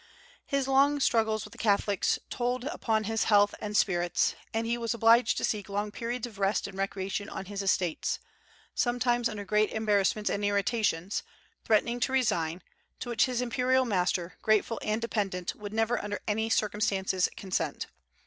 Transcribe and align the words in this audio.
His 0.47 0.67
long 0.67 0.99
struggles 0.99 1.45
with 1.45 1.51
the 1.51 1.59
Catholics 1.59 2.17
told 2.31 2.63
upon 2.63 3.03
his 3.03 3.25
health 3.25 3.53
and 3.61 3.77
spirits, 3.77 4.33
and 4.51 4.65
he 4.65 4.75
was 4.75 4.95
obliged 4.95 5.37
to 5.37 5.43
seek 5.43 5.69
long 5.69 5.91
periods 5.91 6.25
of 6.25 6.39
rest 6.39 6.65
and 6.65 6.75
recreation 6.75 7.29
on 7.29 7.45
his 7.45 7.61
estates, 7.61 8.17
sometimes, 8.73 9.29
under 9.29 9.45
great 9.45 9.69
embarrassments 9.69 10.31
and 10.31 10.43
irritations, 10.43 11.21
threatening 11.63 11.99
to 11.99 12.11
resign, 12.13 12.63
to 12.99 13.09
which 13.09 13.25
his 13.25 13.41
imperial 13.43 13.85
master, 13.85 14.39
grateful 14.41 14.79
and 14.81 15.03
dependent, 15.03 15.53
would 15.53 15.71
never 15.71 16.03
under 16.03 16.19
any 16.27 16.49
circumstances 16.49 17.29
consent. 17.37 17.85